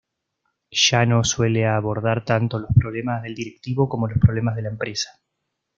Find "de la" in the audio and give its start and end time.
4.55-4.69